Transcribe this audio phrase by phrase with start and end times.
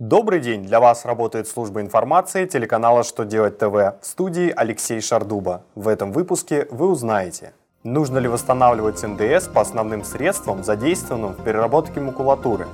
[0.00, 0.64] Добрый день!
[0.64, 5.62] Для вас работает служба информации телеканала «Что делать ТВ» в студии Алексей Шардуба.
[5.74, 7.52] В этом выпуске вы узнаете,
[7.84, 12.66] нужно ли восстанавливать НДС по основным средствам, задействованным в переработке макулатуры,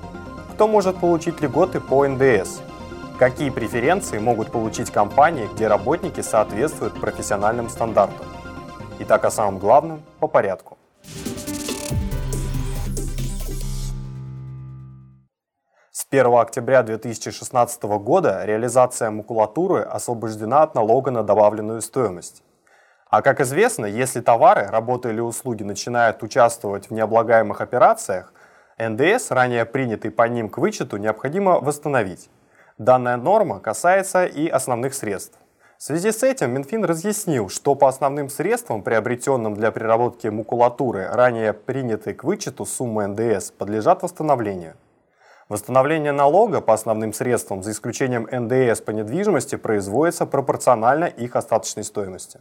[0.53, 2.60] кто может получить льготы по НДС,
[3.19, 8.24] какие преференции могут получить компании, где работники соответствуют профессиональным стандартам.
[9.01, 10.79] Итак, о самом главном по порядку.
[16.19, 22.42] 1 октября 2016 года реализация макулатуры освобождена от налога на добавленную стоимость.
[23.10, 28.32] А как известно, если товары, работы или услуги начинают участвовать в необлагаемых операциях,
[28.78, 32.30] НДС, ранее принятый по ним к вычету, необходимо восстановить.
[32.78, 35.38] Данная норма касается и основных средств.
[35.77, 41.52] В связи с этим Минфин разъяснил, что по основным средствам, приобретенным для переработки макулатуры, ранее
[41.52, 44.77] принятой к вычету суммы НДС, подлежат восстановлению–
[45.48, 52.41] Восстановление налога по основным средствам, за исключением НДС по недвижимости, производится пропорционально их остаточной стоимости.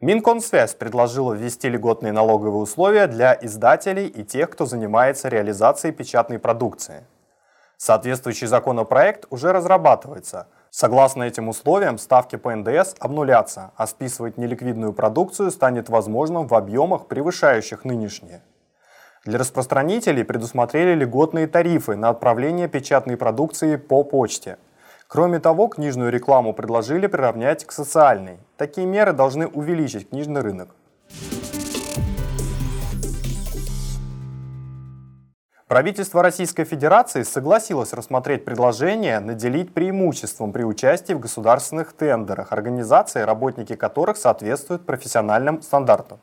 [0.00, 7.04] Минкомсвязь предложила ввести льготные налоговые условия для издателей и тех, кто занимается реализацией печатной продукции.
[7.76, 15.50] Соответствующий законопроект уже разрабатывается– Согласно этим условиям, ставки по НДС обнулятся, а списывать неликвидную продукцию
[15.50, 18.42] станет возможным в объемах, превышающих нынешние.
[19.24, 24.58] Для распространителей предусмотрели льготные тарифы на отправление печатной продукции по почте.
[25.06, 28.38] Кроме того, книжную рекламу предложили приравнять к социальной.
[28.56, 30.74] Такие меры должны увеличить книжный рынок.
[35.68, 43.76] Правительство Российской Федерации согласилось рассмотреть предложение наделить преимуществом при участии в государственных тендерах организации, работники
[43.76, 46.20] которых соответствуют профессиональным стандартам.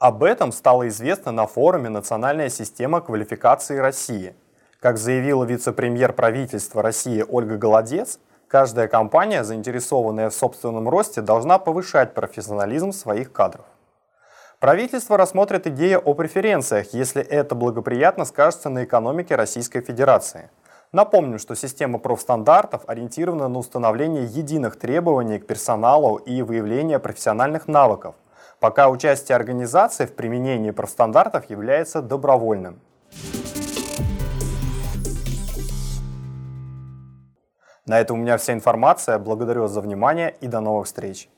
[0.00, 4.34] Об этом стало известно на форуме «Национальная система квалификации России».
[4.80, 12.14] Как заявила вице-премьер правительства России Ольга Голодец, каждая компания, заинтересованная в собственном росте, должна повышать
[12.14, 13.64] профессионализм своих кадров.
[14.60, 20.50] Правительство рассмотрит идею о преференциях, если это благоприятно скажется на экономике Российской Федерации.
[20.90, 28.16] Напомним, что система профстандартов ориентирована на установление единых требований к персоналу и выявление профессиональных навыков,
[28.58, 32.80] пока участие организации в применении профстандартов является добровольным.
[37.86, 39.20] На этом у меня вся информация.
[39.20, 41.28] Благодарю вас за внимание и до новых встреч.